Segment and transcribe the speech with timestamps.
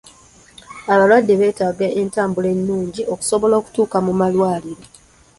[0.93, 4.83] Abalwadde beetaaga entambula ennungi okusobola okutuuka mu malwaliro.